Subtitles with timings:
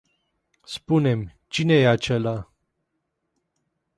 [0.63, 2.51] Spune-mi, cine e acela?